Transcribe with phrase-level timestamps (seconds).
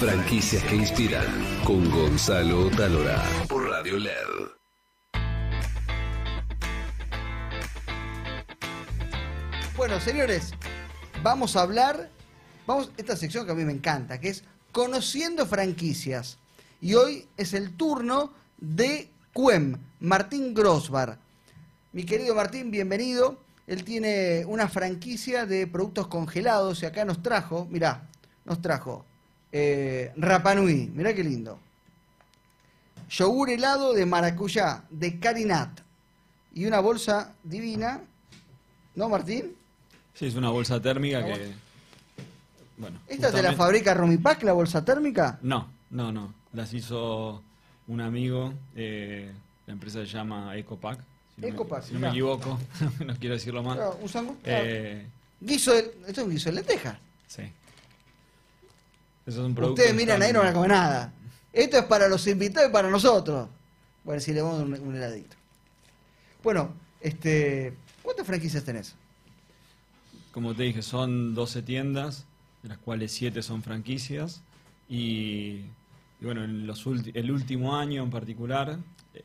[0.00, 1.26] Franquicias que inspiran
[1.64, 4.12] con Gonzalo Talora por Radio LED.
[9.76, 10.52] Bueno, señores,
[11.24, 12.10] vamos a hablar,
[12.64, 16.38] vamos esta sección que a mí me encanta, que es conociendo franquicias.
[16.80, 21.18] Y hoy es el turno de Cuem, Martín Grosbar.
[21.92, 23.42] Mi querido Martín, bienvenido.
[23.66, 28.08] Él tiene una franquicia de productos congelados y acá nos trajo, mirá,
[28.44, 29.07] nos trajo
[29.52, 31.58] eh, Rapanui, mirá qué lindo.
[33.10, 35.80] Yogur helado de maracuyá, de Carinat.
[36.54, 38.00] Y una bolsa divina,
[38.94, 39.54] ¿no, Martín?
[40.14, 41.52] Sí, es una bolsa térmica que.
[42.76, 42.98] Bueno.
[43.06, 45.38] ¿Esta te la justamente- fabrica Romipac, la bolsa térmica?
[45.42, 46.34] No, no, no.
[46.52, 47.42] Las hizo
[47.86, 48.52] un amigo.
[48.76, 49.32] eh,
[49.66, 50.98] la empresa se llama Ecopac.
[51.38, 52.58] Si no me- si no me equivoco,
[53.06, 53.76] no quiero decirlo mal.
[53.76, 54.64] Claro, un sangu- claro.
[54.66, 55.06] Eh,
[55.40, 56.98] Guiso de, esto es un guiso de lenteja.
[57.28, 57.42] sí.
[59.70, 61.12] Ustedes miran ahí no van a comer nada.
[61.52, 63.48] Esto es para los invitados y para nosotros.
[64.04, 65.36] Bueno, si le vamos un, un heladito.
[66.42, 68.94] Bueno, este, ¿cuántas franquicias tenés?
[70.32, 72.24] Como te dije, son 12 tiendas,
[72.62, 74.40] de las cuales 7 son franquicias.
[74.88, 75.62] Y,
[76.20, 78.78] y bueno, en los ulti- el último año en particular,
[79.14, 79.24] eh,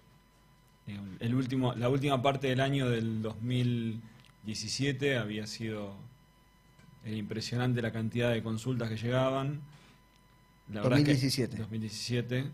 [1.19, 5.93] el último, la última parte del año del 2017 había sido
[7.05, 9.61] eh, impresionante la cantidad de consultas que llegaban.
[10.71, 11.57] La verdad es que- 2017.
[11.57, 12.45] 2017.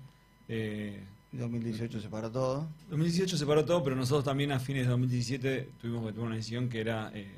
[0.48, 2.68] eh, 2018 se paró todo.
[2.90, 6.36] 2018 se paró todo, pero nosotros también a fines de 2017 tuvimos que tomar una
[6.38, 7.32] decisión que era, eh,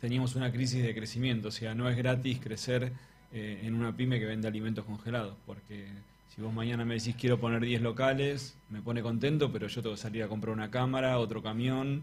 [0.00, 2.92] teníamos una crisis de crecimiento, o sea, no es gratis crecer
[3.32, 5.86] eh, en una pyme que vende alimentos congelados, porque
[6.34, 9.94] si vos mañana me decís quiero poner 10 locales, me pone contento, pero yo tengo
[9.94, 12.02] que salir a comprar una cámara, otro camión,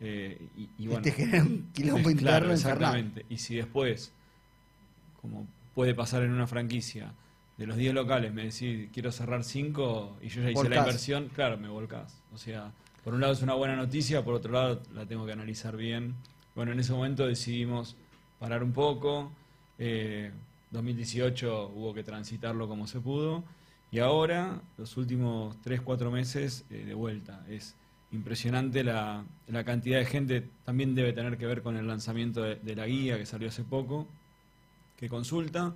[0.00, 1.02] eh, y, y bueno...
[1.02, 2.52] te genera un quilombo Claro, interno infernal.
[2.54, 3.26] exactamente.
[3.28, 4.12] Y si después,
[5.20, 7.12] como puede pasar en una franquicia,
[7.56, 11.28] de los 10 locales me decís quiero cerrar 5 y yo ya hice la inversión,
[11.34, 12.20] claro, me volcás.
[12.32, 12.72] O sea,
[13.04, 16.14] por un lado es una buena noticia, por otro lado la tengo que analizar bien.
[16.54, 17.96] Bueno, en ese momento decidimos
[18.38, 19.30] parar un poco.
[19.78, 20.30] eh,
[20.70, 23.44] 2018 hubo que transitarlo como se pudo.
[23.90, 27.44] Y ahora, los últimos 3, 4 meses, eh, de vuelta.
[27.48, 27.76] Es
[28.10, 30.48] impresionante la, la cantidad de gente.
[30.64, 33.64] También debe tener que ver con el lanzamiento de, de la guía que salió hace
[33.64, 34.06] poco,
[35.02, 35.74] que consulta.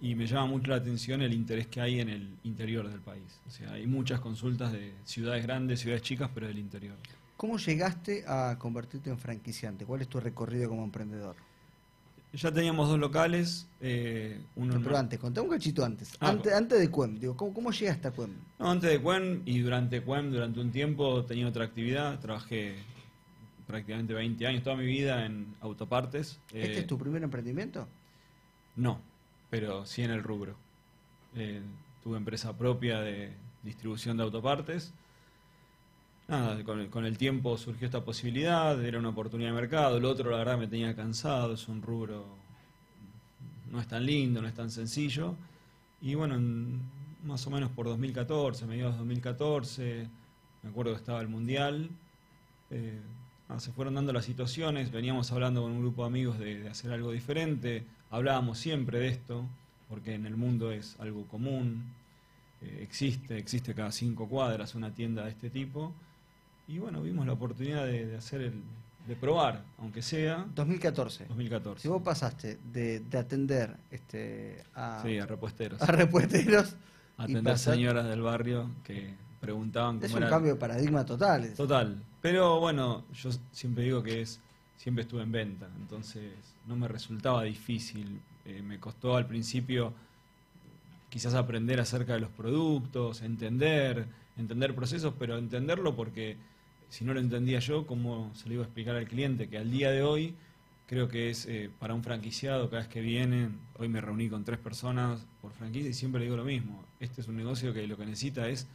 [0.00, 3.22] Y me llama mucho la atención el interés que hay en el interior del país.
[3.46, 6.96] O sea, hay muchas consultas de ciudades grandes, ciudades chicas, pero del interior.
[7.36, 9.86] ¿Cómo llegaste a convertirte en franquiciante?
[9.86, 11.36] ¿Cuál es tu recorrido como emprendedor?
[12.32, 13.68] Ya teníamos dos locales.
[13.80, 16.10] eh, uno Pero no- antes, contá un cachito antes.
[16.18, 18.32] Ah, antes, antes de Cuem, digo, ¿cómo, cómo llegaste a Cuem?
[18.58, 22.18] No, antes de Cuen y durante Cuen, durante un tiempo tenía otra actividad.
[22.18, 22.74] Trabajé
[23.68, 26.40] prácticamente 20 años, toda mi vida en autopartes.
[26.48, 27.86] ¿Este Eh, es tu primer emprendimiento?
[28.76, 29.00] No,
[29.50, 30.56] pero sí en el rubro.
[31.34, 31.62] Eh,
[32.02, 34.92] tuve empresa propia de distribución de autopartes.
[36.26, 39.98] Nada, con el, tiempo surgió esta posibilidad, era una oportunidad de mercado.
[39.98, 42.24] El otro, la verdad, me tenía cansado, es un rubro,
[43.70, 45.34] no es tan lindo, no es tan sencillo.
[46.00, 46.80] Y bueno, en-
[47.24, 50.08] más o menos por 2014, mediados de 2014,
[50.62, 51.90] me acuerdo que estaba el Mundial.
[52.70, 53.00] eh,
[53.58, 57.12] se fueron dando las situaciones, veníamos hablando con un grupo de amigos de hacer algo
[57.12, 59.44] diferente, hablábamos siempre de esto,
[59.88, 61.84] porque en el mundo es algo común,
[62.62, 65.92] eh, existe, existe cada cinco cuadras una tienda de este tipo,
[66.68, 68.62] y bueno, vimos la oportunidad de, de hacer el,
[69.06, 71.26] de probar, aunque sea 2014.
[71.26, 71.82] 2014.
[71.82, 75.82] Si vos pasaste de, de atender este, a, Sí, a repuesteros.
[75.82, 76.74] a repuesteros
[77.18, 80.30] Atender pasar- señoras del barrio que preguntaban es cómo un era.
[80.30, 81.52] cambio de paradigma total.
[81.54, 82.02] Total.
[82.22, 84.40] Pero bueno, yo siempre digo que es,
[84.76, 86.32] siempre estuve en venta, entonces
[86.66, 88.20] no me resultaba difícil.
[88.44, 89.94] Eh, me costó al principio
[91.08, 96.36] quizás aprender acerca de los productos, entender, entender procesos, pero entenderlo porque
[96.88, 99.48] si no lo entendía yo, ¿cómo se lo iba a explicar al cliente?
[99.48, 100.34] Que al día de hoy
[100.86, 104.44] creo que es eh, para un franquiciado cada vez que vienen, hoy me reuní con
[104.44, 107.86] tres personas por franquicia y siempre le digo lo mismo, este es un negocio que
[107.86, 108.66] lo que necesita es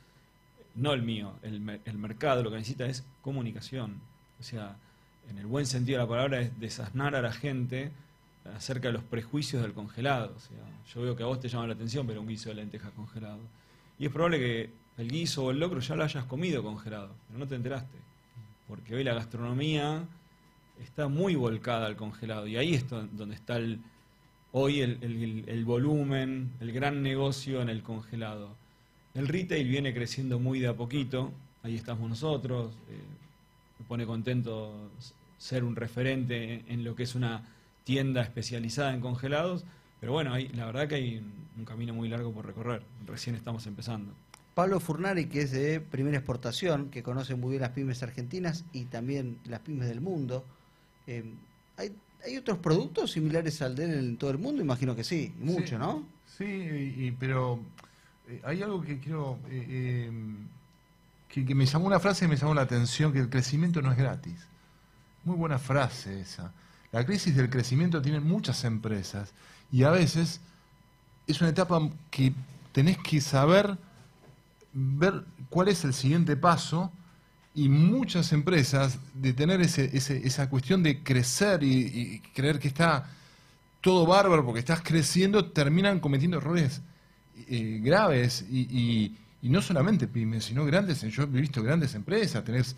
[0.75, 4.01] no el mío, el, el mercado lo que necesita es comunicación.
[4.39, 4.77] O sea,
[5.29, 7.91] en el buen sentido de la palabra es desasnar a la gente
[8.55, 10.33] acerca de los prejuicios del congelado.
[10.35, 10.57] O sea,
[10.93, 13.39] yo veo que a vos te llama la atención ver un guiso de lentejas congelado.
[13.99, 17.39] Y es probable que el guiso o el locro ya lo hayas comido congelado, pero
[17.39, 17.97] no te enteraste.
[18.67, 20.03] Porque hoy la gastronomía
[20.81, 23.79] está muy volcada al congelado y ahí es do- donde está el,
[24.51, 28.55] hoy el, volumen, el gran negocio en el congelado.
[29.13, 31.31] El retail viene creciendo muy de a poquito,
[31.63, 32.99] ahí estamos nosotros, eh,
[33.79, 34.91] me pone contento
[35.39, 37.43] ser un referente en, en lo que es una
[37.85, 39.65] tienda especializada en congelados,
[39.99, 42.83] Pero bueno, hay, la verdad que hay un, un camino muy largo por recorrer.
[43.07, 44.13] Recién estamos empezando.
[44.55, 48.85] Pablo Furnari, que es de primera exportación, que conoce muy bien las pymes argentinas y
[48.85, 50.45] también las pymes del mundo.
[51.07, 51.23] Eh,
[51.77, 51.91] ¿hay,
[52.25, 54.61] ¿Hay otros productos similares al de él en todo el mundo?
[54.61, 56.03] Imagino que sí, y mucho, Sí, ¿no?
[56.37, 57.59] Sí, y- y- pero
[58.27, 59.39] eh, hay algo que quiero.
[59.49, 60.11] eh, eh,
[61.29, 63.91] que, que me llamó una frase que me llamó la atención: que el crecimiento no
[63.91, 64.35] es gratis.
[65.23, 66.51] Muy buena frase esa.
[66.91, 69.33] La crisis del crecimiento tiene muchas empresas
[69.71, 70.39] y a veces
[71.27, 71.79] es una etapa
[72.09, 72.33] que
[72.71, 73.77] tenés que saber
[74.73, 76.91] ver cuál es el siguiente paso
[77.53, 83.07] y muchas empresas de tener ese, ese- esa cuestión de crecer y, creer que está
[83.81, 86.81] todo bárbaro porque estás creciendo, terminan cometiendo errores
[87.47, 92.43] eh, graves y, y- y no solamente pymes, sino grandes, yo he visto grandes empresas,
[92.43, 92.75] tenés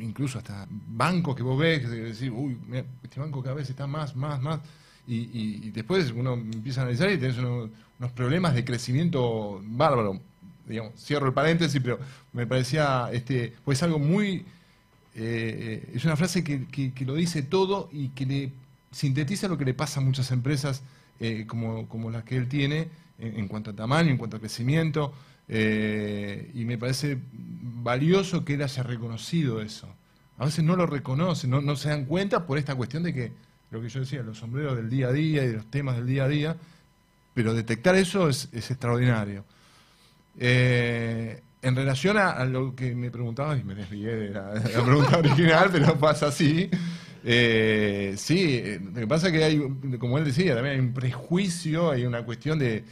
[0.00, 3.86] incluso hasta bancos que vos ves, que decís, uy, mira, este banco cada vez está
[3.86, 4.60] más, más, más,
[5.06, 9.60] y, y- y después uno empieza a analizar y tenés uno- unos problemas de crecimiento
[9.64, 10.20] bárbaro.
[10.66, 11.98] Digamos, cierro el paréntesis, pero
[12.32, 14.44] me parecía, este, pues algo muy,
[15.14, 18.50] eh, es una frase que, que- que lo dice todo y que le
[18.90, 20.82] sintetiza lo que le pasa a muchas empresas
[21.20, 22.88] eh, como, como las que él tiene
[23.18, 25.12] en, en cuanto a tamaño, en cuanto a crecimiento.
[25.48, 29.88] Eh, y me parece valioso que él haya reconocido eso.
[30.38, 33.32] A veces no lo reconocen, no, no se dan cuenta por esta cuestión de que,
[33.70, 36.06] lo que yo decía, los sombreros del día a día y de los temas del
[36.06, 36.56] día a día,
[37.34, 39.44] pero detectar eso es, es extraordinario.
[40.38, 45.70] Eh, en relación a, lo que me preguntabas, y me desvié de la, pregunta original,
[45.72, 46.68] pero pasa así.
[47.24, 48.62] eh, sí,
[48.92, 49.62] lo que pasa es que hay,
[49.98, 52.84] como él decía, también hay un prejuicio, hay una cuestión de,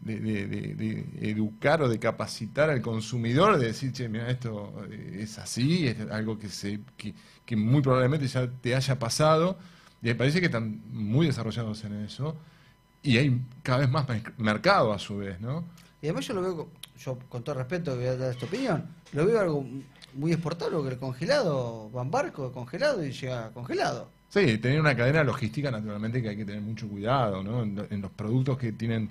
[0.00, 4.72] de- de- de- de educar o de capacitar al consumidor, de decir, che, mira, esto
[4.90, 7.14] eh, es así, es algo que, se, que,
[7.44, 9.58] que muy probablemente ya te haya pasado,
[10.02, 12.36] y me parece que están muy desarrollados en eso,
[13.02, 15.64] y hay cada vez más mer- mercado a su vez, ¿no?
[16.02, 16.68] Y además yo lo veo,
[16.98, 19.66] yo con todo respeto voy a dar esta opinión, lo veo algo
[20.14, 24.10] muy exportable, porque el congelado va en barco congelado y llega congelado.
[24.30, 27.62] Sí, tener una cadena logística naturalmente que hay que tener mucho cuidado, ¿no?
[27.64, 29.10] En, lo- en los productos que tienen,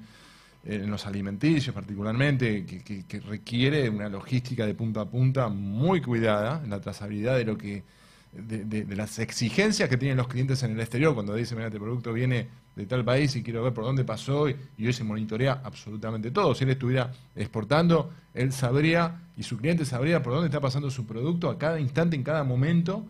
[0.66, 6.70] en los alimenticios particularmente, que requiere una logística de punta a punta muy cuidada, en
[6.70, 7.84] la trazabilidad de lo que,
[8.32, 11.68] de, de- de las exigencias que tienen los clientes en el exterior cuando dicen, mira,
[11.68, 14.94] este producto viene de tal país y quiero ver por dónde pasó y, y hoy
[14.94, 16.54] se monitorea absolutamente todo.
[16.56, 21.06] Si él estuviera exportando, él sabría y su cliente sabría por dónde está pasando su
[21.06, 23.06] producto a cada instante, en cada momento,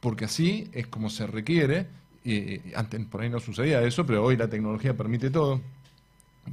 [0.00, 1.86] porque así es como se requiere.
[2.24, 5.60] y antes por ahí no sucedía eso, pero hoy la tecnología permite todo.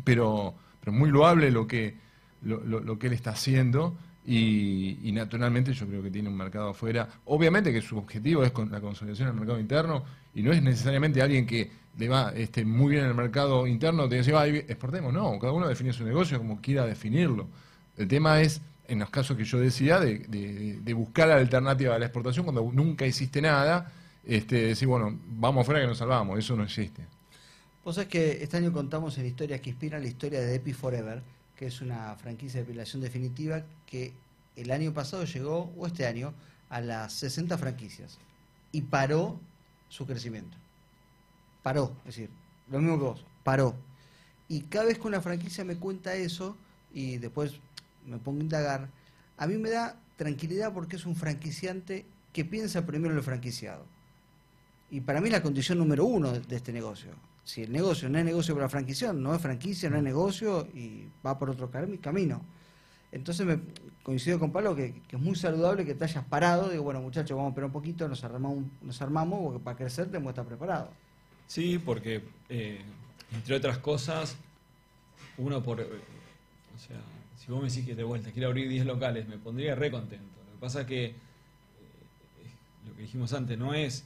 [0.04, 1.96] Pero, pero muy loable lo que,
[2.42, 3.96] lo, lo- lo que él está haciendo
[4.26, 7.08] y, y naturalmente yo creo que tiene un mercado afuera.
[7.26, 10.04] Obviamente que su objetivo es con la consolidación del mercado interno
[10.36, 14.08] y no es necesariamente alguien que le va este, muy bien en el mercado interno,
[14.08, 15.12] te dice, "Ay, exportemos.
[15.14, 17.48] No, cada uno define su negocio como quiera definirlo.
[17.98, 21.96] El tema es, en los casos que yo decía, de, de- de buscar la alternativa
[21.96, 23.92] a la exportación cuando nunca hiciste nada,
[24.24, 27.02] este, decir, bueno, vamos afuera que nos salvamos, eso no existe.
[27.88, 31.24] Vos sabés que este año contamos en Historias que Inspiran la historia de Epi Forever,
[31.56, 34.12] que es una franquicia de depilación definitiva que
[34.58, 36.34] el año pasado llegó, o este año,
[36.70, 38.20] a las 60 franquicias
[38.74, 39.40] y paró
[39.88, 40.58] su crecimiento.
[41.64, 42.30] Paró, es decir,
[42.70, 43.74] lo mismo que vos, paró.
[44.50, 46.58] Y cada vez que una franquicia me cuenta eso
[46.94, 47.54] y después
[48.06, 48.90] me pongo a indagar,
[49.38, 53.86] a mí me da tranquilidad porque es un franquiciante que piensa primero en el franquiciado.
[54.92, 57.14] Y para mí es la condición número uno de, de este negocio.
[57.48, 60.68] Si el negocio no es negocio para la franquicia, no es franquicia, no es negocio
[60.74, 62.42] y va por otro cami- camino.
[63.10, 63.58] Entonces me
[64.04, 66.68] coincido con Pablo que, es muy saludable que te hayas parado.
[66.68, 70.08] Digo, bueno muchachos, vamos a esperar un poquito, nos armamos, nos armamos porque para crecer
[70.08, 70.90] tenemos que estar preparados.
[71.48, 72.82] Sí, porque, eh,
[73.34, 74.36] entre otras cosas,
[75.38, 75.80] uno por...
[75.80, 77.00] o sea,
[77.38, 80.36] si vos me decís que de vuelta quiero abrir 10 locales, me pondría re contento.
[80.48, 81.16] Lo que pasa es que, eh,
[82.86, 84.04] lo que dijimos antes, no es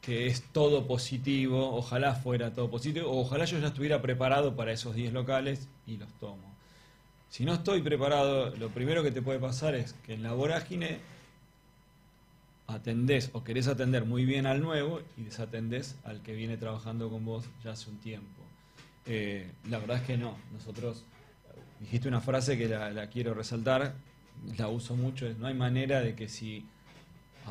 [0.00, 4.72] que es todo positivo, ojalá fuera todo positivo, o ojalá yo ya estuviera preparado para
[4.72, 6.50] esos 10 locales y los tomo.
[7.28, 10.98] Si no estoy preparado, lo primero que te puede pasar es que en la vorágine
[12.66, 17.24] atendés o querés atender muy bien al nuevo y desatendés al que viene trabajando con
[17.24, 18.42] vos ya hace un tiempo.
[19.06, 20.36] Eh, la verdad es que no.
[20.52, 21.04] Nosotros,
[21.78, 23.94] dijiste una frase que la, la quiero resaltar,
[24.56, 26.64] la uso mucho, es no hay manera de que si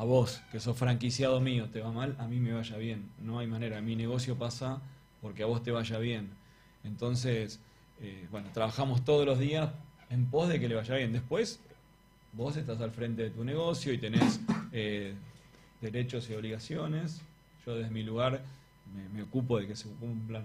[0.00, 3.10] a vos, que sos franquiciado mío, te va mal, a mí me vaya bien.
[3.18, 3.82] No hay manera.
[3.82, 4.80] Mi negocio pasa
[5.20, 6.30] porque a vos te vaya bien.
[6.84, 7.60] Entonces,
[8.00, 9.68] eh, bueno, trabajamos todos los días
[10.08, 11.12] en pos de que le vaya bien.
[11.12, 11.60] Después,
[12.32, 14.40] vos estás al frente de tu negocio y tenés
[14.72, 15.12] eh,
[15.82, 17.20] derechos y obligaciones.
[17.66, 18.40] Yo desde mi lugar
[19.12, 20.44] me, ocupo de que se cumplan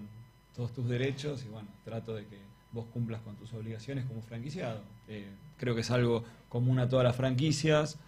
[0.54, 2.36] todos tus derechos y bueno, trato de que
[2.72, 4.82] vos cumplas con tus obligaciones como franquiciado.
[5.08, 7.98] Eh, creo que es algo común a todas las franquicias.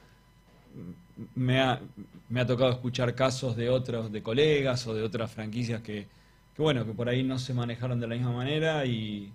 [1.35, 1.81] Me ha,
[2.29, 6.07] me ha tocado escuchar casos de otros, de colegas o de otras franquicias que,
[6.55, 9.33] que bueno, que por ahí no se manejaron de la misma manera y,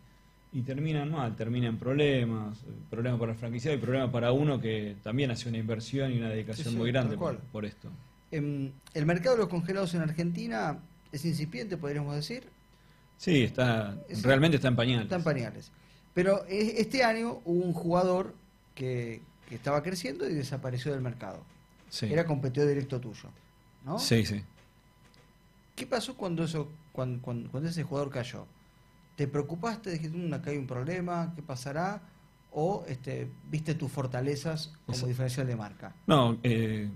[0.54, 2.60] y terminan mal, terminan problemas,
[2.90, 6.30] problemas para el franquiciado y problemas para uno que también hace una inversión y una
[6.30, 7.18] dedicación Sí, sí, muy grande
[7.52, 7.90] por, esto.
[8.32, 10.80] Em, el mercado de los congelados en Argentina
[11.12, 12.44] es incipiente, podríamos decir.
[13.18, 15.04] Sí, está, Es- realmente está en pañales.
[15.04, 15.72] Está en pañales.
[16.14, 18.34] Pero e- este año hubo un jugador
[18.76, 21.44] que, que estaba creciendo y desapareció del mercado.
[21.90, 22.08] Sí.
[22.12, 23.30] Era competidor directo tuyo.
[23.86, 24.00] ¿no?
[24.00, 24.42] sí, sí.
[25.76, 28.46] ¿Qué pasó cuando, eso, cuando, cuando, cuando ese jugador cayó?
[29.16, 29.92] ¿Te preocupaste?
[29.92, 32.02] Dijiste, "Mm, acá hay un problema, ¿qué pasará?
[32.52, 35.96] ¿O este, viste tus fortalezas como diferencial de marca?
[36.06, 36.88] No, eh,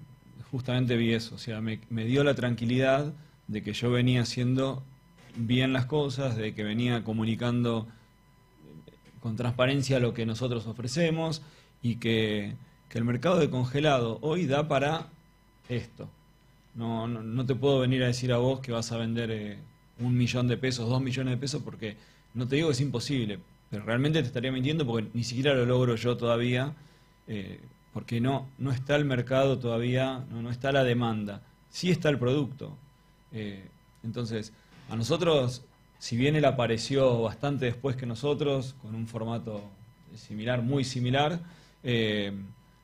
[0.51, 1.36] justamente vi eso.
[1.36, 3.13] O sea, me, me dio la tranquilidad
[3.48, 4.84] de que yo venía haciendo
[5.36, 7.88] bien las cosas, de que venía comunicando
[8.88, 11.42] eh, con transparencia lo que nosotros ofrecemos
[11.81, 12.55] y que,
[12.89, 15.07] que el mercado de congelado hoy da para
[15.69, 16.10] esto.
[16.75, 19.57] No, no, no te puedo venir a decir a vos que vas a vender eh,
[20.00, 21.98] un millón de pesos, dos millones de pesos, porque
[22.34, 25.65] no te digo que es imposible, pero realmente te estaría mintiendo porque ni siquiera lo
[25.65, 26.74] logro yo todavía,
[27.27, 27.60] eh,
[27.93, 32.19] porque no, no está el mercado todavía, no, no está la demanda, sí está el
[32.19, 32.77] producto.
[33.31, 33.67] Eh,
[34.03, 34.53] entonces,
[34.89, 35.63] a nosotros,
[35.98, 39.63] si bien él apareció bastante después que nosotros, con un formato
[40.15, 41.39] similar, muy similar,
[41.89, 42.34] eh,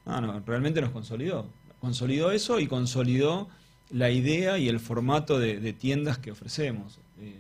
[0.05, 1.45] no, no, realmente nos consolidó.
[1.81, 3.49] Consolidó eso y consolidó
[3.89, 6.99] la idea y el formato de, tiendas que ofrecemos.
[7.19, 7.35] Eh,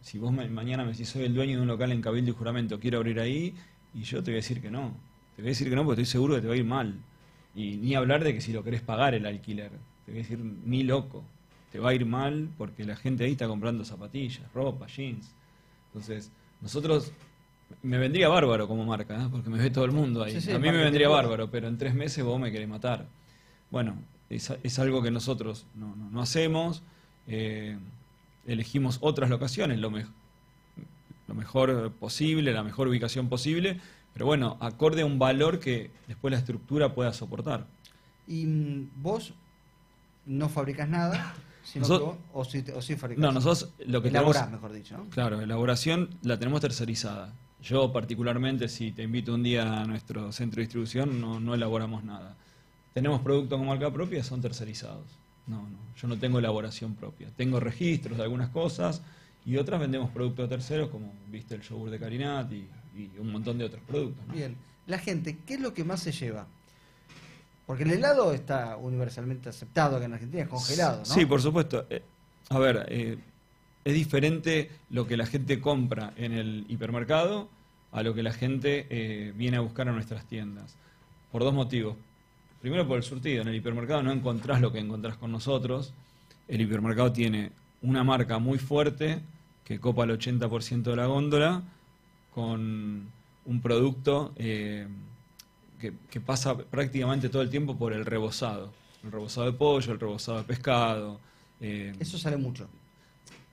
[0.00, 2.80] si vos mañana me decís, soy el dueño de un local en Cabildo y Juramento,
[2.80, 3.54] quiero abrir ahí,
[3.92, 4.94] y yo te voy a decir que no.
[5.36, 6.94] Te voy a decir que no porque estoy seguro que te va a ir mal.
[7.54, 9.70] Y ni hablar de que si lo querés pagar el alquiler.
[10.06, 11.22] Te voy a decir, ni loco.
[11.70, 15.30] Te va a ir mal porque la gente ahí está comprando zapatillas, ropa, jeans.
[15.88, 16.30] Entonces,
[16.62, 17.12] nosotros,
[17.82, 19.28] me vendría bárbaro como marca, ¿eh?
[19.30, 20.32] porque me ve todo el mundo ahí.
[20.32, 23.06] Sí, sí, a mí me vendría bárbaro, pero en tres meses vos me querés matar.
[23.70, 23.96] Bueno,
[24.30, 26.82] es, es algo que nosotros no, no- no hacemos.
[27.26, 27.78] eh,
[28.46, 29.90] elegimos otras locaciones, lo,
[31.28, 33.80] lo mejor posible, la mejor ubicación posible,
[34.12, 37.66] pero bueno, acorde a un valor que después la estructura pueda soportar.
[38.26, 39.32] Y mm, vos
[40.26, 43.22] no fabricas nada, sino Nosot- que vos, o sí, o sí fabricás.
[43.22, 44.62] No, nosotros lo que Elaborás, tenemos...
[44.62, 45.04] mejor dicho, ¿no?
[45.10, 47.32] Claro, elaboración la tenemos tercerizada.
[47.62, 52.02] Yo particularmente, si te invito un día a nuestro centro de distribución, no, no elaboramos
[52.02, 52.36] nada.
[52.92, 55.06] Tenemos productos con marca propia, son tercerizados.
[55.46, 57.28] No, no, yo no tengo elaboración propia.
[57.36, 59.02] Tengo registros de algunas cosas
[59.46, 63.58] y otras vendemos productos terceros, como viste el yogur de Carinat y, y un montón
[63.58, 64.26] de otros productos.
[64.26, 64.34] ¿no?
[64.34, 64.56] Bien.
[64.86, 66.46] La gente, ¿qué es lo que más se lleva?
[67.66, 71.04] Porque el helado está universalmente aceptado acá en Argentina, es congelado, ¿no?
[71.04, 71.86] Sí, por supuesto.
[71.88, 72.02] Eh,
[72.48, 73.18] a ver, eh,
[73.84, 77.48] es diferente lo que la gente compra en el hipermercado
[77.92, 80.74] a lo que la gente eh, viene a buscar a nuestras tiendas.
[81.30, 81.96] Por dos motivos.
[82.60, 83.42] Primero por el surtido.
[83.42, 85.92] En el hipermercado no encontrás lo que encontrás con nosotros.
[86.48, 89.20] El hipermercado tiene una marca muy fuerte
[89.64, 91.62] que copa el 80% de la góndola
[92.34, 93.08] con
[93.44, 94.86] un producto eh,
[95.80, 98.72] que, pasa prácticamente todo el tiempo por el rebozado.
[99.04, 101.20] El rebozado de pollo, el rebozado de pescado.
[101.60, 102.68] eh, Eso sale mucho.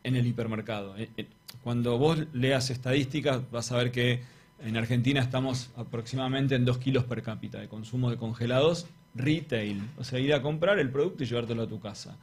[0.03, 0.97] En el hipermercado.
[0.97, 1.27] Eh, eh,
[1.63, 4.21] Cuando vos leas estadísticas, vas a ver que
[4.61, 9.81] en Argentina estamos aproximadamente en 2 kilos per cápita de consumo de congelados retail.
[9.97, 12.17] O sea, ir a comprar el producto y llevártelo a tu casa.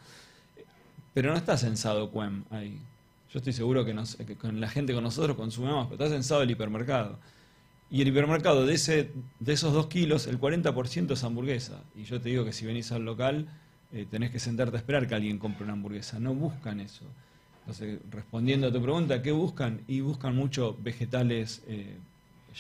[1.15, 2.79] Pero no está censado QUEM ahí.
[3.33, 3.95] Yo estoy seguro que
[4.37, 7.19] con la gente con nosotros consumimos, pero está censado el hipermercado.
[7.91, 11.83] Y el hipermercado, de, ese, de esos 2 kilos, el 40% es hamburguesa.
[11.95, 13.49] Y yo te digo que si venís al local,
[13.93, 16.19] eh, tenés que sentarte a esperar que alguien compre una hamburguesa.
[16.19, 17.05] No buscan eso.
[17.67, 19.81] Entonces, respondiendo a tu pregunta, ¿qué buscan?
[19.89, 21.97] Y buscan mucho vegetales eh,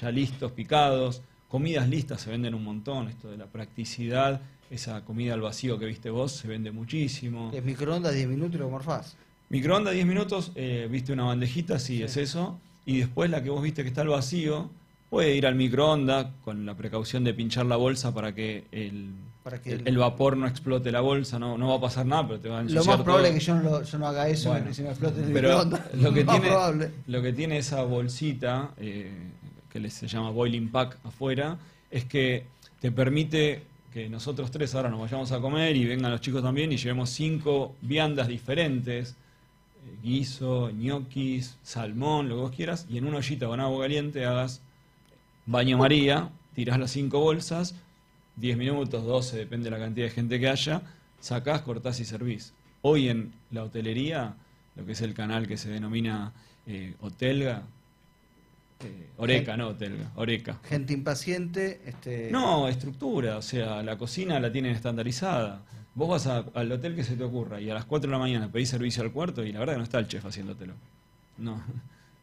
[0.01, 5.35] ya listos, picados, comidas listas se venden un montón, esto de la practicidad, esa comida
[5.35, 7.53] al vacío que viste vos se vende muchísimo.
[7.55, 9.17] Es microondas 10 minutos y lo morfás.
[9.49, 12.03] Microondas 10 minutos, eh, viste una bandejita, sí, Sí.
[12.03, 12.59] es eso.
[12.85, 14.71] Y después la que vos viste que está al vacío,
[15.09, 19.11] puede ir al microondas con la precaución de pinchar la bolsa para que el,
[19.47, 22.41] Para que el, vapor no explote la bolsa, no, no va a pasar nada, pero
[22.41, 23.37] te va a Lo ensuciar más probable todo.
[23.37, 25.33] es que yo no, lo- yo no haga eso Bueno, y se me explote el
[25.33, 26.91] pero lo que, tiene, probable.
[27.07, 29.09] lo que tiene esa bolsita, eh,
[29.73, 31.59] que se llama boiling pack afuera,
[31.93, 32.45] es que
[32.81, 33.63] te permite
[33.93, 37.11] que nosotros tres ahora nos vayamos a comer y vengan los chicos también y llevemos
[37.11, 43.47] cinco viandas diferentes, eh, guiso, ñoquis, salmón, lo que vos quieras, y en una ollita
[43.47, 44.61] con agua caliente hagas
[45.47, 47.77] baño María, tirás las cinco bolsas,
[48.37, 50.83] 10 minutos, 12, depende de la cantidad de gente que haya,
[51.21, 52.53] sacás, cortás y servís.
[52.83, 54.35] Hoy en la hotelería,
[54.77, 56.33] lo que es el canal que se denomina
[56.67, 57.63] eh, Hotelga,
[58.81, 60.59] eh, Oreca, no Hotelga, Oreca.
[60.65, 65.63] Gente impaciente, este, No, estructura, o sea, la cocina la tienen estandarizada.
[65.95, 68.19] Vos vas a- al hotel que se te ocurra y a las 4 de la
[68.19, 70.75] mañana pedís servicio al cuarto y la verdad que no está el chef haciéndotelo.
[71.39, 71.63] No.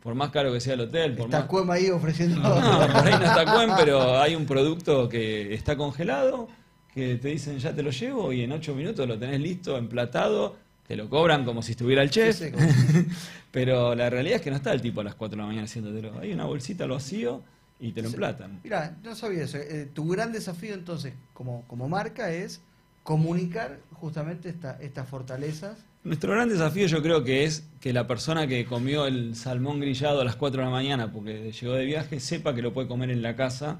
[0.04, 1.70] Por más caro que sea el hotel, por está más...
[1.78, 2.42] Ahí ofreciendo.
[2.44, 6.50] No, por ahí no está cuen, pero hay un producto que está congelado,
[6.94, 10.58] que te dicen ya te lo llevo y en 8 minutos lo tenés listo, emplatado,
[10.86, 12.36] te lo cobran como si estuviera el chef.
[12.38, 12.68] Sí, sí, como-
[13.52, 15.66] pero la realidad es que no está el tipo a las 4 de la mañana
[15.66, 16.20] haciéndotelo.
[16.20, 17.42] Hay una bolsita al vacío
[17.80, 18.60] y te lo emplatan.
[18.64, 19.58] Mira, no sabía eso.
[19.58, 22.62] Eh, tu gran desafío entonces, como, como marca, es
[23.04, 25.78] comunicar justamente esta, estas fortalezas.
[26.04, 30.20] Nuestro gran desafío yo creo que es que la persona que comió el salmón grillado
[30.20, 33.10] a las 4 de la mañana porque llegó de viaje sepa que lo puede comer
[33.10, 33.80] en la casa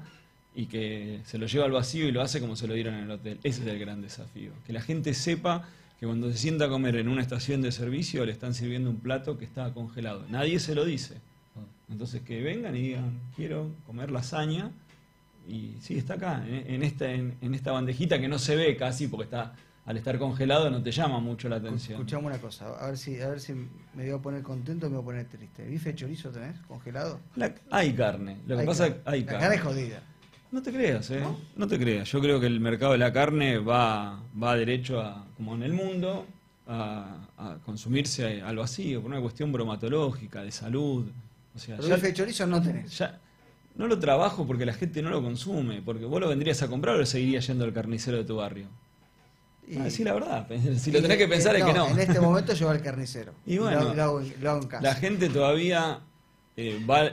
[0.54, 3.04] y que se lo lleva al vacío y lo hace como se lo dieron en
[3.04, 3.40] el hotel.
[3.42, 4.52] Ese es el gran desafío.
[4.66, 5.68] Que la gente sepa
[6.00, 9.00] que cuando se sienta a comer en una estación de servicio le están sirviendo un
[9.00, 10.24] plato que está congelado.
[10.30, 11.16] Nadie se lo dice.
[11.90, 14.70] Entonces que vengan y digan, quiero comer lasaña
[15.46, 19.24] y sí, está acá, en, esta, en esta bandejita que no se ve casi porque
[19.24, 19.52] está
[19.86, 22.00] al estar congelado no te llama mucho la atención.
[22.00, 23.68] Escuchame una cosa, a ver si, a ver si me
[24.04, 25.64] voy a poner contento o me voy a poner triste.
[25.66, 27.20] ¿Bife de chorizo tenés congelado?
[27.36, 28.38] La- hay carne.
[28.46, 29.04] Lo que Hay pasa es carne.
[29.04, 29.40] que hay La carne.
[29.42, 30.02] carne es jodida.
[30.52, 31.22] No te creas, ¿eh?
[31.56, 31.66] ¿No?
[31.66, 32.10] te creas.
[32.12, 35.72] Yo creo que el mercado de la carne va, va derecho a, como en el
[35.72, 36.26] mundo,
[36.68, 41.06] a, a consumirse al vacío por una cuestión bromatológica, de salud.
[41.54, 42.96] O sea, Pero ya- bife de chorizo no tenés.
[42.96, 43.18] ya
[43.74, 46.94] no lo trabajo porque la gente no lo consume, porque vos lo vendrías a comprar
[46.94, 48.66] o lo seguirías yendo al carnicero de tu barrio.
[49.68, 50.46] Y- Ah, sí, la verdad.
[50.78, 51.88] Si lo tenés que pensar es que no.
[51.88, 53.32] En este momento lleva al carnicero.
[53.46, 54.82] Y bueno, lo, lo hago, en- lo hago en casa.
[54.82, 56.00] La gente todavía
[56.56, 57.10] eh, va.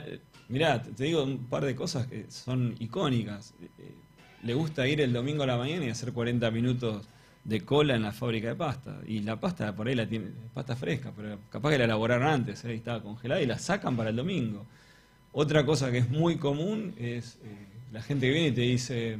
[0.48, 3.54] Mirá, te, digo un par de cosas que son icónicas.
[3.62, 3.94] Eh, eh,
[4.42, 7.06] le gusta ir el domingo a la mañana y hacer 40 minutos
[7.44, 8.98] de cola en la fábrica de pasta.
[9.06, 12.64] Y la pasta por ahí la tiene, pasta fresca, pero capaz que la elaboraron antes,
[12.64, 12.72] ¿eh?
[12.74, 14.66] y estaba congelada y la sacan para el domingo.
[15.32, 19.16] Otra cosa que es muy común es eh, la gente que viene y te dice,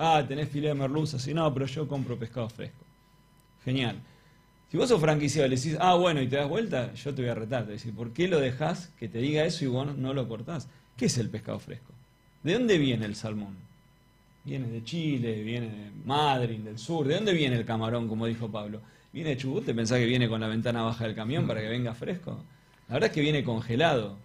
[0.00, 2.84] ah, tenés filé de merluza, así no, pero yo compro pescado fresco.
[3.64, 3.96] Genial.
[4.70, 7.22] Si vos sos franquiciado y le decís, ah, bueno, y te das vuelta, yo te
[7.22, 7.66] voy a retar.
[7.66, 10.28] Te decir, ¿por qué lo dejás que te diga eso y vos no, no lo
[10.28, 10.68] cortás?
[10.96, 11.92] ¿Qué es el pescado fresco?
[12.42, 13.56] ¿De dónde viene el salmón?
[14.44, 17.06] Viene de Chile, viene de Madrid, del sur.
[17.06, 18.80] ¿De dónde viene el camarón, como dijo Pablo?
[19.12, 19.64] ¿Viene de Chubut?
[19.64, 22.42] ¿Te pensás que viene con la ventana baja del camión para que venga fresco?
[22.88, 24.16] La verdad es que viene congelado.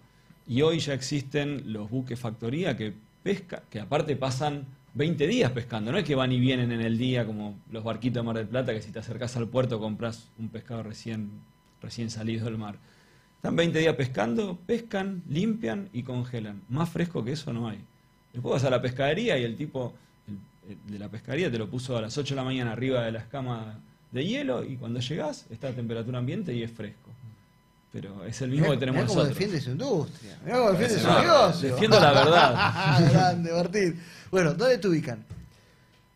[0.48, 4.64] Y hoy ya existen los buques factoría que pesca, que aparte pasan
[4.96, 5.92] 20 días pescando.
[5.92, 8.46] No es que van y vienen en el día como los barquitos de Mar del
[8.48, 11.30] Plata, que si te acercás al puerto compras un pescado recién,
[11.82, 12.76] recién salido del mar.
[13.36, 16.62] Están 20 días pescando, pescan, limpian y congelan.
[16.70, 17.78] Más fresco que eso no hay.
[18.32, 19.92] Después vas a la pescadería y el tipo
[20.88, 23.20] de la pescadería te lo puso a las 8 de la mañana arriba de la
[23.20, 23.74] escama
[24.10, 27.10] de hielo y cuando llegás está a temperatura ambiente y es fresco.
[27.92, 29.38] Pero es el mismo Mirá- que tenemos mirá cómo nosotros.
[29.38, 30.38] defiende su industria.
[30.44, 31.68] Mirá cómo defiende su No, negocio.
[31.70, 33.10] defiendo la verdad.
[33.12, 34.00] Grande, Martín.
[34.30, 35.24] Bueno, ¿dónde te ubican?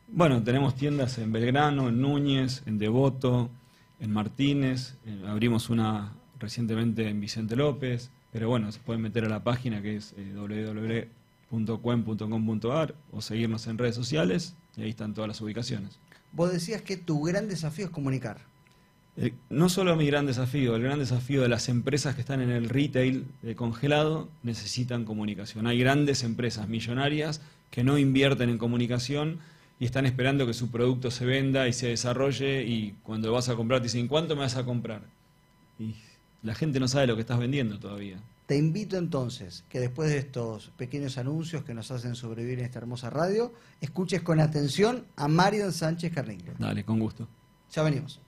[0.09, 3.51] Bueno, tenemos tiendas en Belgrano, en Núñez, en Devoto,
[4.01, 9.29] en Martínez, eh, abrimos una recientemente en Vicente López, pero bueno, se pueden meter a
[9.29, 10.33] la página que es eh,
[11.51, 16.01] www.cuen.com.ar o seguirnos en redes sociales y ahí están todas las ubicaciones.
[16.33, 18.39] Vos decías que tu gran desafío es comunicar.
[19.17, 22.51] Eh, no solo mi gran desafío, el gran desafío de las empresas que están en
[22.51, 25.67] el retail de congelado necesitan comunicación.
[25.67, 29.41] Hay grandes empresas millonarias que no invierten en comunicación
[29.79, 33.49] y están esperando que su producto se venda y se desarrolle y cuando lo vas
[33.49, 35.03] a comprar te dicen, ¿cuánto me vas a comprar?
[35.79, 35.95] Y
[36.43, 38.19] la gente no sabe lo que estás vendiendo todavía.
[38.47, 42.81] Te invito entonces que después de estos pequeños anuncios que nos hacen sobrevivir en esta
[42.81, 46.53] hermosa radio, escuches con atención a Marian Sánchez Carlingo.
[46.59, 47.29] Dale, con gusto.
[47.73, 48.21] Ya venimos.